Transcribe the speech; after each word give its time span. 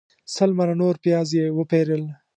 سل 0.35 0.51
منه 0.57 0.73
نور 0.81 0.95
پیاز 1.03 1.29
یې 1.37 1.45
وپیرل. 1.57 2.03